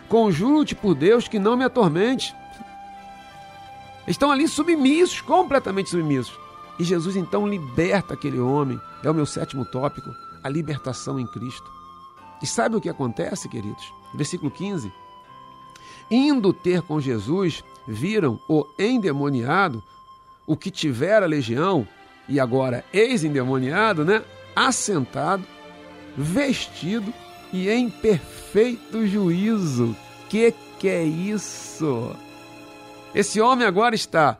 [0.07, 2.33] Conjuro-te por Deus que não me atormente.
[4.07, 6.37] Estão ali submissos, completamente submissos.
[6.79, 8.79] E Jesus então liberta aquele homem.
[9.03, 10.09] É o meu sétimo tópico:
[10.43, 11.69] a libertação em Cristo.
[12.41, 13.91] E sabe o que acontece, queridos?
[14.13, 14.91] Versículo 15.
[16.09, 19.83] Indo ter com Jesus, viram o endemoniado,
[20.45, 21.87] o que tivera legião,
[22.29, 24.23] e agora ex-endemoniado, né?
[24.55, 25.43] Assentado,
[26.15, 27.13] vestido
[27.51, 29.95] e em perfeito juízo.
[30.29, 32.15] Que que é isso?
[33.15, 34.37] Esse homem agora está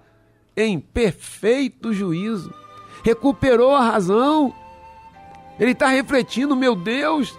[0.57, 2.51] em perfeito juízo,
[3.03, 4.51] recuperou a razão.
[5.59, 7.37] Ele está refletindo, meu Deus,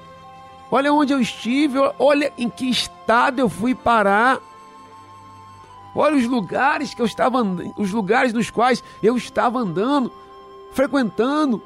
[0.71, 4.39] olha onde eu estive, olha em que estado eu fui parar.
[5.95, 10.13] Olha os lugares que eu estava andando, os lugares nos quais eu estava andando,
[10.73, 11.61] frequentando.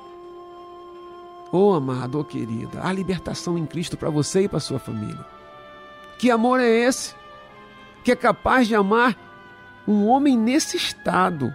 [1.53, 5.27] Oh, amado, oh, querida, a libertação em Cristo para você e para sua família.
[6.19, 7.15] Que amor é esse?
[8.03, 9.32] Que é capaz de amar
[9.87, 11.53] um homem nesse estado.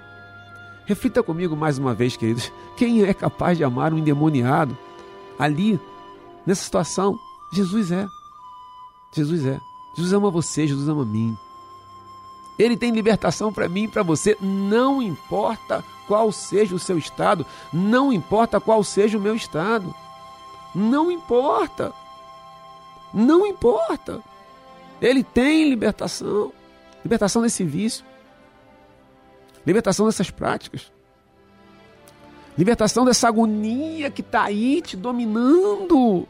[0.86, 2.52] Reflita comigo mais uma vez, queridos.
[2.78, 4.78] Quem é capaz de amar um endemoniado
[5.38, 5.80] ali,
[6.46, 7.18] nessa situação?
[7.52, 8.08] Jesus é.
[9.14, 9.60] Jesus é.
[9.96, 11.38] Jesus ama você, Jesus ama mim.
[12.58, 17.46] Ele tem libertação para mim e para você, não importa qual seja o seu estado,
[17.72, 19.94] não importa qual seja o meu estado.
[20.74, 21.94] Não importa.
[23.14, 24.22] Não importa.
[25.02, 26.52] Ele tem libertação.
[27.04, 28.06] Libertação desse vício.
[29.68, 30.94] Libertação dessas práticas.
[32.58, 36.26] Libertação dessa agonia que está aí te dominando.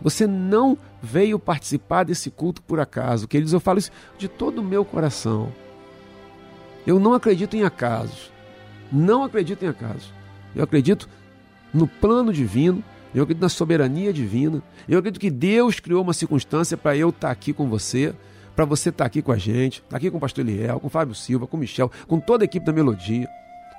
[0.00, 3.26] Você não veio participar desse culto por acaso.
[3.26, 5.52] Queridos, eu falo isso de todo o meu coração.
[6.86, 8.30] Eu não acredito em acasos.
[8.92, 10.14] Não acredito em acasos.
[10.54, 11.08] Eu acredito
[11.74, 12.82] no plano divino.
[13.12, 14.62] Eu acredito na soberania divina.
[14.88, 18.14] Eu acredito que Deus criou uma circunstância para eu estar tá aqui com você,
[18.60, 20.88] para você estar tá aqui com a gente, tá aqui com o pastor Eliel, com
[20.88, 23.26] o Fábio Silva, com o Michel, com toda a equipe da Melodia,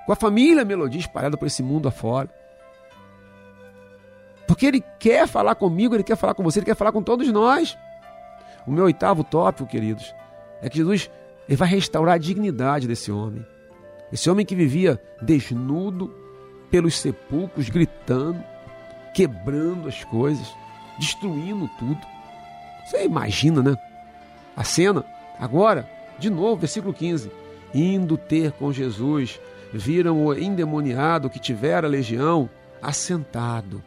[0.08, 2.28] com a família Melodia espalhada por esse mundo afora.
[4.48, 7.32] Porque ele quer falar comigo, ele quer falar com você, ele quer falar com todos
[7.32, 7.78] nós.
[8.66, 10.16] O meu oitavo tópico, queridos,
[10.64, 11.12] é que Jesus
[11.48, 13.46] ele vai restaurar a dignidade desse homem.
[14.12, 16.12] Esse homem que vivia desnudo
[16.72, 18.44] pelos sepulcros, gritando,
[19.14, 20.52] quebrando as coisas,
[20.98, 22.02] destruindo tudo.
[22.84, 23.91] Você imagina, né?
[24.56, 25.06] A cena.
[25.40, 25.90] Agora,
[26.20, 27.32] de novo, versículo 15.
[27.74, 29.40] Indo ter com Jesus,
[29.74, 32.50] viram o endemoniado que tivera legião
[32.82, 33.84] assentado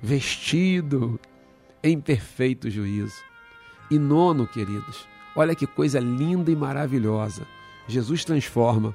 [0.00, 1.18] vestido
[1.82, 3.16] em perfeito juízo.
[3.90, 7.46] E nono, queridos, olha que coisa linda e maravilhosa.
[7.86, 8.94] Jesus transforma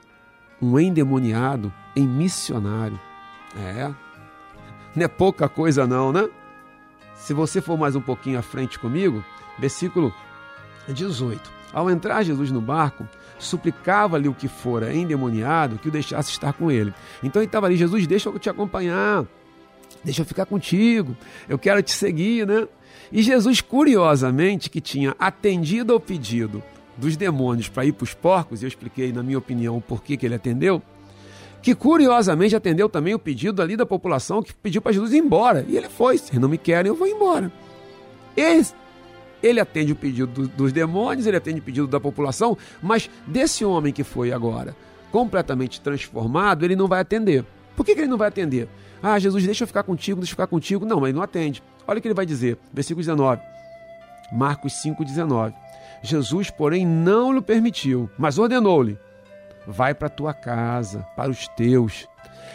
[0.61, 2.99] um endemoniado em missionário.
[3.55, 3.93] É,
[4.95, 6.29] não é pouca coisa não, né?
[7.15, 9.23] Se você for mais um pouquinho à frente comigo,
[9.57, 10.13] versículo
[10.91, 11.51] 18.
[11.71, 13.07] Ao entrar Jesus no barco,
[13.39, 16.93] suplicava-lhe o que fora endemoniado que o deixasse estar com ele.
[17.23, 19.25] Então ele estava ali, Jesus, deixa eu te acompanhar.
[20.03, 21.15] Deixa eu ficar contigo,
[21.47, 22.67] eu quero te seguir, né?
[23.11, 26.61] E Jesus, curiosamente, que tinha atendido ao pedido
[26.97, 30.17] dos demônios para ir para os porcos, e eu expliquei, na minha opinião, o porquê
[30.17, 30.81] que ele atendeu,
[31.61, 35.65] que curiosamente atendeu também o pedido ali da população que pediu para Jesus ir embora.
[35.67, 37.49] E ele foi, se não me querem, eu vou embora.
[38.35, 38.65] Ele,
[39.43, 43.65] ele atende o pedido do, dos demônios, ele atende o pedido da população, mas desse
[43.65, 44.75] homem que foi agora
[45.11, 47.45] completamente transformado, ele não vai atender.
[47.75, 48.67] Por que, que ele não vai atender?
[49.01, 50.85] Ah, Jesus, deixa eu ficar contigo, deixa eu ficar contigo.
[50.85, 51.61] Não, mas ele não atende.
[51.87, 53.39] Olha o que ele vai dizer, versículo 19.
[54.31, 55.53] Marcos 5, 19.
[56.01, 58.97] Jesus, porém, não lhe permitiu, mas ordenou-lhe:
[59.67, 62.07] Vai para a tua casa, para os teus,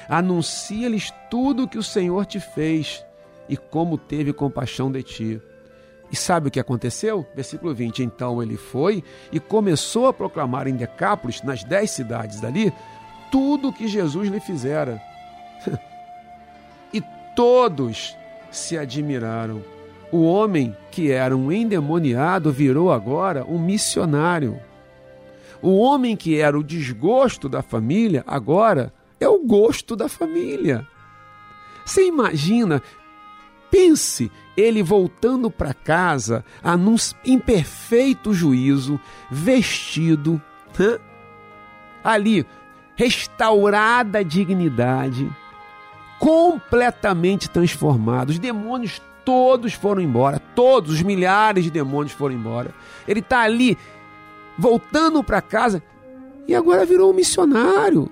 [0.08, 3.04] anuncia-lhes tudo o que o Senhor te fez
[3.48, 5.42] e como teve compaixão de ti.
[6.10, 7.26] E sabe o que aconteceu?
[7.34, 8.02] Versículo 20.
[8.02, 12.72] Então ele foi e começou a proclamar em Decápolis, nas dez cidades dali,
[13.30, 15.00] tudo o que Jesus lhe fizera.
[17.38, 18.16] todos
[18.50, 19.62] se admiraram.
[20.10, 24.58] O homem que era um endemoniado virou agora um missionário.
[25.62, 30.84] O homem que era o desgosto da família agora é o gosto da família.
[31.86, 32.82] Você imagina?
[33.70, 36.44] Pense ele voltando para casa
[36.76, 38.98] num imperfeito juízo,
[39.30, 40.42] vestido,
[42.02, 42.44] ali
[42.96, 45.30] restaurada a dignidade,
[46.18, 48.30] completamente transformado.
[48.30, 52.74] Os demônios todos foram embora, todos os milhares de demônios foram embora.
[53.06, 53.78] Ele está ali
[54.58, 55.80] voltando para casa
[56.48, 58.10] e agora virou um missionário.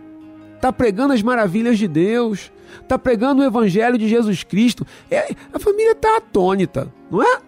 [0.55, 4.87] Está pregando as maravilhas de Deus, está pregando o evangelho de Jesus Cristo.
[5.11, 7.41] É, a família está atônita, não é?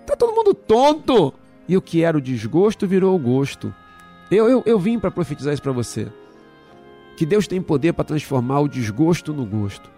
[0.00, 1.32] Está todo mundo tonto.
[1.68, 3.74] E o que era o desgosto virou o gosto.
[4.30, 6.08] Eu, eu, eu vim para profetizar isso para você.
[7.16, 9.88] Que Deus tem poder para transformar o desgosto no gosto.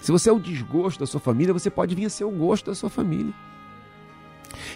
[0.00, 2.66] Se você é o desgosto da sua família, você pode vir a ser o gosto
[2.66, 3.32] da sua família.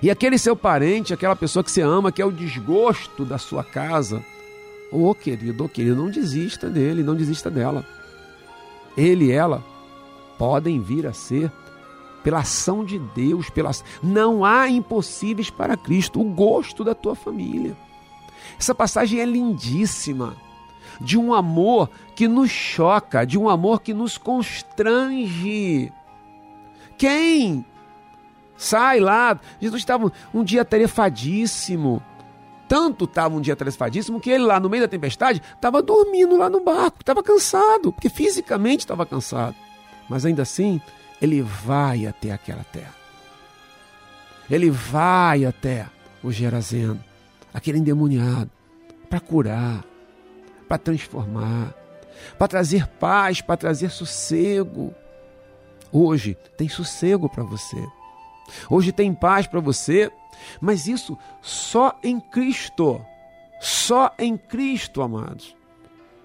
[0.02, 3.64] E aquele seu parente, aquela pessoa que você ama, que é o desgosto da sua
[3.64, 4.22] casa,
[4.90, 7.84] ô oh, querido, ô oh, querido, não desista dele, não desista dela.
[8.96, 9.64] Ele e ela
[10.38, 11.50] podem vir a ser
[12.22, 13.70] pela ação de Deus, pela
[14.02, 17.76] não há impossíveis para Cristo, o gosto da tua família.
[18.58, 20.36] Essa passagem é lindíssima,
[21.00, 25.92] de um amor que nos choca, de um amor que nos constrange.
[26.96, 27.64] Quem
[28.56, 29.38] sai lá?
[29.60, 32.02] Jesus estava um dia tarefadíssimo.
[32.68, 36.48] Tanto estava um dia tarefadíssimo que ele lá no meio da tempestade estava dormindo lá
[36.48, 39.54] no barco, estava cansado, porque fisicamente estava cansado.
[40.08, 40.80] Mas ainda assim,
[41.20, 42.94] ele vai até aquela terra.
[44.50, 45.86] Ele vai até
[46.22, 47.02] o Gerazeno
[47.54, 48.50] aquele endemoniado,
[49.08, 49.84] para curar,
[50.68, 51.72] para transformar,
[52.36, 54.92] para trazer paz, para trazer sossego.
[55.92, 57.78] Hoje tem sossego para você.
[58.68, 60.10] Hoje tem paz para você,
[60.60, 63.00] mas isso só em Cristo.
[63.60, 65.56] Só em Cristo, amados.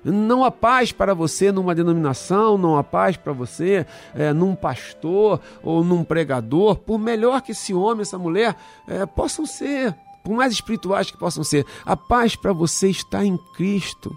[0.04, 3.86] Não há paz para você numa denominação, não há paz para você
[4.16, 8.56] é, num pastor ou num pregador, por melhor que esse homem, essa mulher
[8.88, 13.38] é, possam ser por mais espirituais que possam ser, a paz para você está em
[13.56, 14.16] Cristo.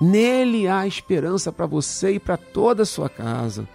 [0.00, 3.68] Nele há esperança para você e para toda a sua casa.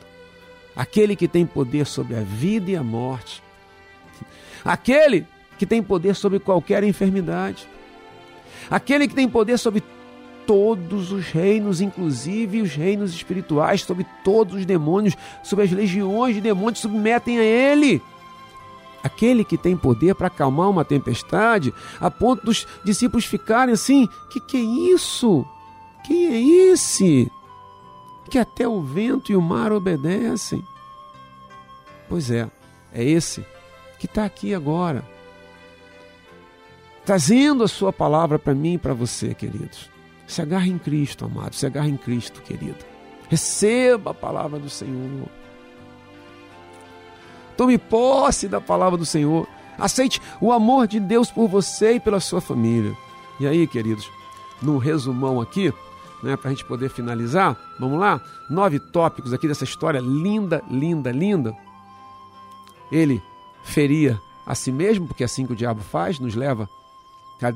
[0.75, 3.41] Aquele que tem poder sobre a vida e a morte.
[4.63, 5.25] Aquele
[5.59, 7.67] que tem poder sobre qualquer enfermidade.
[8.71, 9.83] Aquele que tem poder sobre
[10.47, 16.41] todos os reinos, inclusive os reinos espirituais, sobre todos os demônios, sobre as legiões de
[16.41, 18.01] demônios, submetem a Ele
[19.03, 24.39] aquele que tem poder para acalmar uma tempestade, a ponto dos discípulos ficarem assim: que
[24.39, 25.45] que é isso?
[26.05, 27.31] Quem é esse?
[28.29, 30.63] Que até o vento e o mar obedecem.
[32.07, 32.49] Pois é,
[32.93, 33.45] é esse
[33.99, 35.03] que está aqui agora,
[37.09, 39.89] trazendo a sua palavra para mim e para você, queridos.
[40.27, 42.85] Se agarre em Cristo, amado, se agarre em Cristo, querido.
[43.27, 45.27] Receba a palavra do Senhor.
[47.57, 49.47] Tome posse da palavra do Senhor.
[49.75, 52.95] Aceite o amor de Deus por você e pela sua família.
[53.39, 54.07] E aí, queridos,
[54.61, 55.73] num resumão aqui,
[56.21, 58.21] né, para a gente poder finalizar, vamos lá?
[58.47, 61.57] Nove tópicos aqui dessa história linda, linda, linda.
[62.91, 63.19] Ele
[63.63, 66.69] feria a si mesmo, porque é assim que o diabo faz, nos leva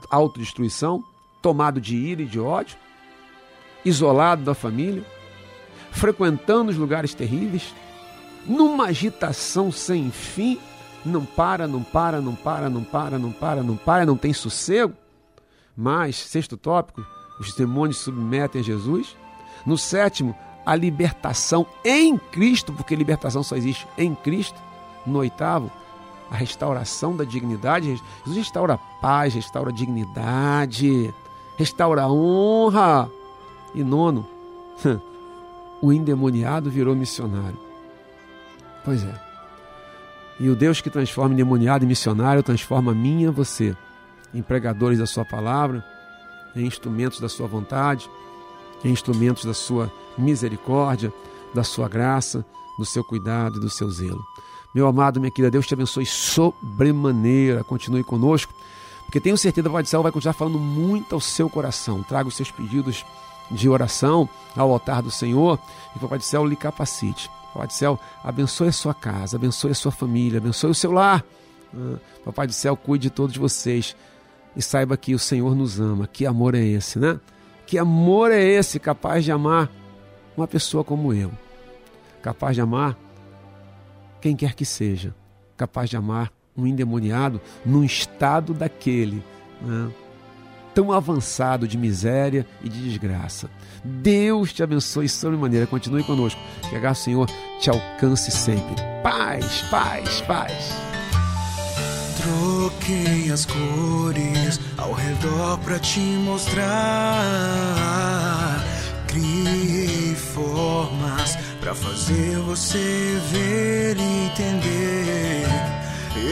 [0.09, 1.03] autodestruição,
[1.41, 2.77] tomado de ira e de ódio,
[3.83, 5.03] isolado da família,
[5.91, 7.73] frequentando os lugares terríveis,
[8.45, 10.59] numa agitação sem fim,
[11.05, 14.93] não para, não para, não para, não para, não para, não para, não tem sossego.
[15.75, 17.05] Mas, sexto tópico,
[17.39, 19.15] os demônios submetem a Jesus.
[19.65, 24.59] No sétimo, a libertação em Cristo, porque libertação só existe em Cristo.
[25.05, 25.71] No oitavo,
[26.33, 28.01] a restauração da dignidade.
[28.25, 31.13] Jesus restaura a paz, restaura a dignidade,
[31.55, 33.09] restaura a honra.
[33.75, 34.27] E nono,
[35.79, 37.57] o endemoniado virou missionário.
[38.83, 39.13] Pois é.
[40.39, 43.77] E o Deus que transforma endemoniado em missionário transforma a mim e a você
[44.33, 45.85] em pregadores da Sua palavra,
[46.55, 48.09] em instrumentos da Sua vontade,
[48.83, 51.13] em instrumentos da Sua misericórdia,
[51.53, 52.43] da Sua graça,
[52.79, 54.32] do seu cuidado e do seu zelo.
[54.73, 57.63] Meu amado, minha querida, Deus te abençoe sobremaneira.
[57.63, 58.53] Continue conosco,
[59.05, 62.01] porque tenho certeza que o Pai do Céu vai continuar falando muito ao seu coração.
[62.03, 63.05] Traga os seus pedidos
[63.51, 65.59] de oração ao altar do Senhor
[65.95, 69.37] e que o Pai do Céu lhe capacite Papai do céu, abençoe a sua casa,
[69.37, 71.23] abençoe a sua família, abençoe o seu lar.
[71.75, 73.95] Ah, Papai do céu, cuide de todos vocês
[74.55, 76.07] e saiba que o Senhor nos ama.
[76.07, 77.19] Que amor é esse, né?
[77.67, 79.69] Que amor é esse capaz de amar
[80.35, 81.31] uma pessoa como eu?
[82.23, 82.97] Capaz de amar
[84.23, 85.13] quem quer que seja,
[85.57, 89.21] capaz de amar um endemoniado num estado daquele.
[89.61, 89.91] Né?
[90.73, 93.47] tão avançado de miséria e de desgraça.
[93.83, 95.67] Deus te abençoe sobremaneira.
[95.67, 96.41] Continue conosco.
[96.67, 98.73] Que a Senhor te alcance sempre.
[99.03, 100.73] Paz, paz, paz.
[102.17, 107.43] Troquei as cores ao redor para te mostrar
[109.13, 113.92] criei formas para fazer você ver
[114.33, 115.45] entender.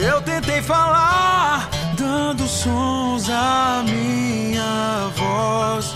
[0.02, 5.94] Eu tentei falar, dando sons à minha voz.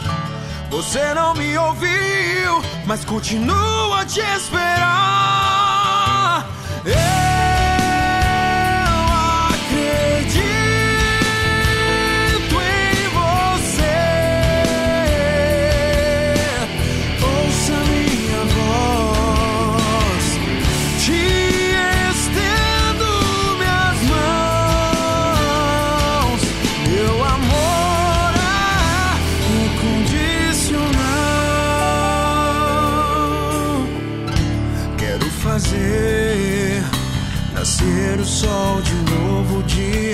[0.71, 4.87] Você não me ouviu, mas continua a te esperar.
[6.85, 7.16] Eu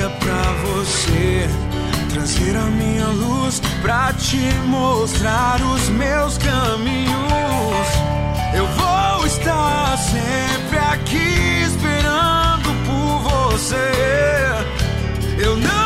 [0.02, 1.48] dia pra você.
[2.10, 7.86] Trazer a minha luz pra te mostrar os meus caminhos.
[8.54, 13.92] Eu vou estar sempre aqui esperando por você.
[15.38, 15.81] Eu não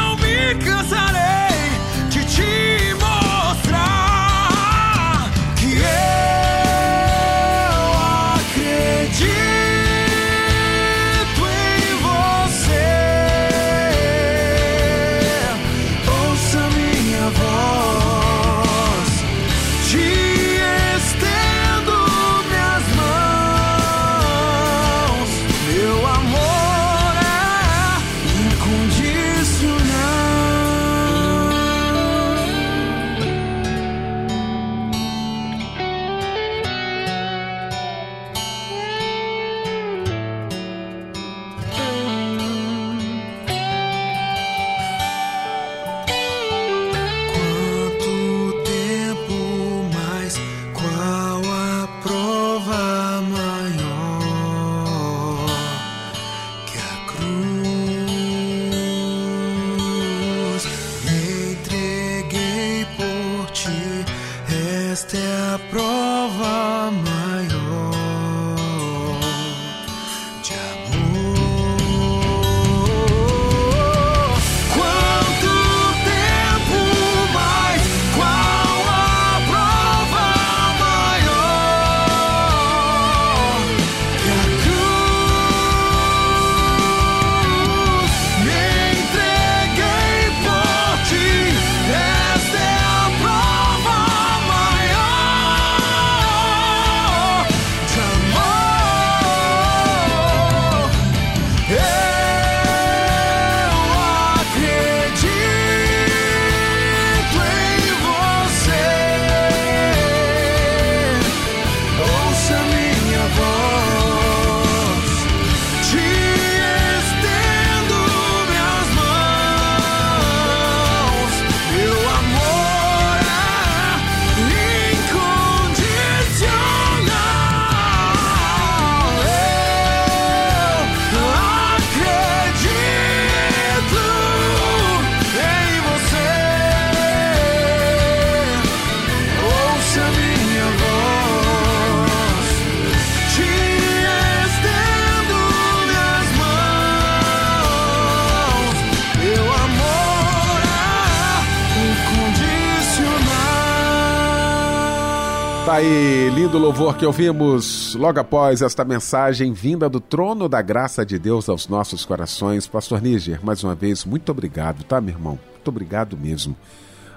[156.78, 161.68] louvor que ouvimos logo após esta mensagem vinda do trono da graça de Deus aos
[161.68, 162.66] nossos corações.
[162.66, 165.38] Pastor Níger, mais uma vez, muito obrigado, tá, meu irmão?
[165.52, 166.54] Muito obrigado mesmo.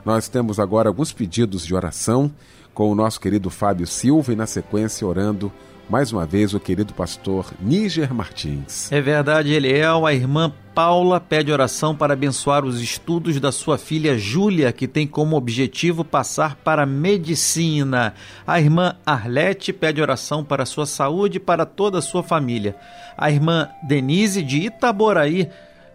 [0.06, 2.32] Nós temos agora alguns pedidos de oração
[2.74, 5.52] com o nosso querido Fábio Silva e, na sequência, orando
[5.90, 8.92] mais uma vez o querido pastor Níger Martins.
[8.92, 10.06] É verdade, Eliel.
[10.06, 15.08] A irmã Paula pede oração para abençoar os estudos da sua filha Júlia, que tem
[15.08, 18.14] como objetivo passar para medicina.
[18.46, 22.76] A irmã Arlete pede oração para sua saúde e para toda a sua família.
[23.18, 25.50] A irmã Denise de Itaboraí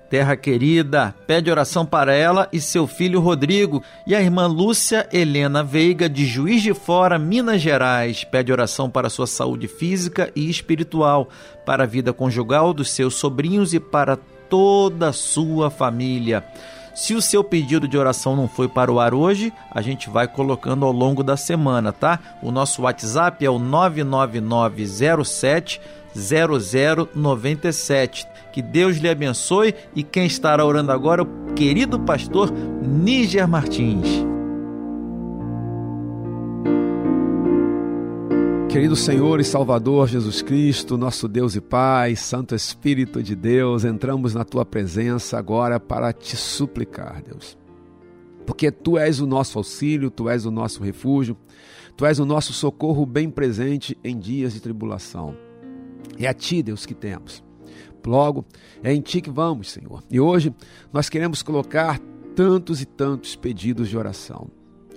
[0.09, 3.83] Terra querida, pede oração para ela e seu filho Rodrigo.
[4.07, 9.11] E a irmã Lúcia Helena Veiga, de Juiz de Fora, Minas Gerais, pede oração para
[9.11, 11.29] sua saúde física e espiritual,
[11.65, 14.17] para a vida conjugal dos seus sobrinhos e para
[14.49, 16.45] toda a sua família.
[16.95, 20.29] Se o seu pedido de oração não foi para o ar hoje, a gente vai
[20.29, 22.21] colocando ao longo da semana, tá?
[22.41, 25.81] O nosso WhatsApp é o 99907
[26.15, 28.29] 0097.
[28.55, 34.07] Que Deus lhe abençoe e quem estará orando agora é o querido pastor Níger Martins.
[38.69, 44.35] Querido Senhor e Salvador Jesus Cristo, nosso Deus e Pai, Santo Espírito de Deus, entramos
[44.35, 47.59] na tua presença agora para te suplicar, Deus.
[48.47, 51.37] Porque tu és o nosso auxílio, tu és o nosso refúgio,
[51.97, 55.35] tu és o nosso socorro bem presente em dias de tribulação.
[56.17, 57.44] É a ti, Deus, que temos.
[58.07, 58.45] Logo,
[58.83, 60.03] é em ti que vamos, Senhor.
[60.11, 60.55] E hoje
[60.93, 61.99] nós queremos colocar
[62.35, 64.49] tantos e tantos pedidos de oração.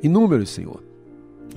[0.02, 0.84] Inúmeros, Senhor.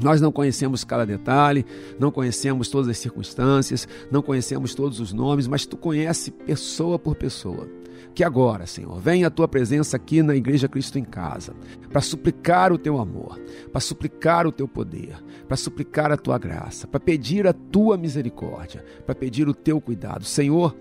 [0.03, 1.66] Nós não conhecemos cada detalhe,
[1.98, 7.16] não conhecemos todas as circunstâncias, não conhecemos todos os nomes, mas tu conhece pessoa por
[7.16, 7.68] pessoa.
[8.14, 11.55] Que agora, Senhor, venha a tua presença aqui na Igreja Cristo em Casa,
[11.90, 13.38] para suplicar o teu amor,
[13.70, 18.84] para suplicar o teu poder, para suplicar a tua graça, para pedir a tua misericórdia,
[19.05, 20.24] para pedir o teu cuidado.
[20.24, 20.74] Senhor,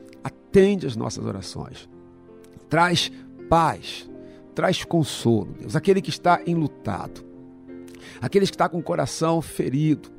[0.50, 1.88] atende as nossas orações.
[2.68, 3.12] Traz
[3.47, 4.10] paz,
[4.56, 7.24] traz consolo, Deus, aquele que está enlutado,
[8.20, 10.10] aquele que está com o coração ferido,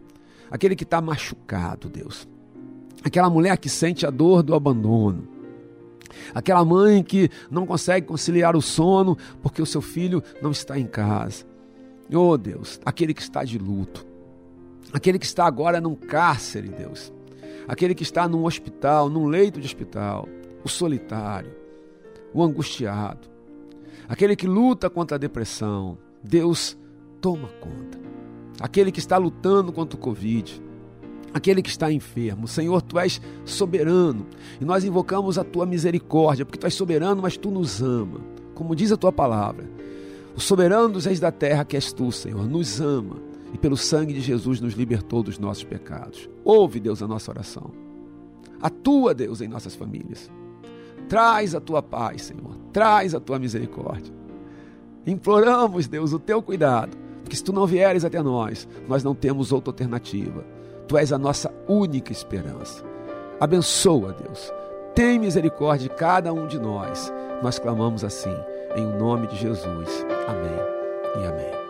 [0.51, 2.29] aquele que está machucado, Deus.
[3.03, 5.27] Aquela mulher que sente a dor do abandono,
[6.35, 10.87] aquela mãe que não consegue conciliar o sono porque o seu filho não está em
[10.87, 11.47] casa.
[12.13, 14.07] Oh Deus, aquele que está de luto,
[14.93, 17.11] aquele que está agora num cárcere, Deus,
[17.71, 20.29] aquele que está num hospital, num leito de hospital,
[20.65, 21.53] o solitário,
[22.35, 23.29] o angustiado,
[24.09, 25.97] aquele que luta contra a depressão.
[26.21, 26.77] Deus,
[27.21, 27.97] toma conta.
[28.59, 30.61] Aquele que está lutando contra o Covid,
[31.33, 32.49] aquele que está enfermo.
[32.49, 34.27] Senhor, tu és soberano
[34.61, 38.21] e nós invocamos a tua misericórdia, porque tu és soberano, mas tu nos ama.
[38.53, 39.65] Como diz a tua palavra,
[40.35, 44.13] o soberano dos reis da terra que és tu, Senhor, nos ama e pelo sangue
[44.13, 46.29] de Jesus nos libertou dos nossos pecados.
[46.45, 47.71] Ouve, Deus, a nossa oração.
[48.61, 50.31] Atua, Deus, em nossas famílias.
[51.09, 52.57] Traz a tua paz, Senhor.
[52.73, 54.13] Traz a tua misericórdia.
[55.07, 59.51] Imploramos, Deus, o teu cuidado, porque se tu não vieres até nós, nós não temos
[59.51, 60.45] outra alternativa.
[60.87, 62.85] Tu és a nossa única esperança.
[63.41, 64.53] Abençoa, Deus.
[64.95, 67.13] Tem misericórdia de cada um de nós.
[67.43, 68.35] Nós clamamos assim,
[68.77, 70.07] em nome de Jesus.
[70.29, 71.70] Amém e amém.